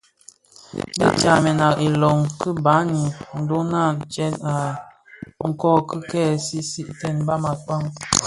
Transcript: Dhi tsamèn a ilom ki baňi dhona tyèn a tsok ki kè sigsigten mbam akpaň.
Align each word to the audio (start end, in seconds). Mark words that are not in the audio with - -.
Dhi 0.97 1.07
tsamèn 1.19 1.59
a 1.67 1.69
ilom 1.87 2.19
ki 2.39 2.49
baňi 2.65 3.03
dhona 3.47 3.83
tyèn 4.13 4.33
a 4.51 4.55
tsok 5.59 5.83
ki 5.89 5.97
kè 6.11 6.23
sigsigten 6.45 7.15
mbam 7.23 7.43
akpaň. 7.53 7.83